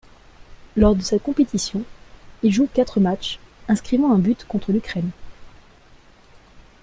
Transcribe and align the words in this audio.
Lors 0.77 0.95
de 0.95 1.03
cette 1.03 1.21
compétition, 1.21 1.83
il 2.41 2.51
joue 2.51 2.67
quatre 2.73 2.99
matchs, 2.99 3.37
inscrivant 3.67 4.11
un 4.11 4.17
but 4.17 4.45
contre 4.47 4.71
l'Ukraine. 4.71 5.11